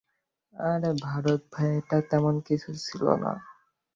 [0.53, 2.69] আরে ভারত ভাইয়া, এটা তেমন কিছু
[3.23, 3.31] না।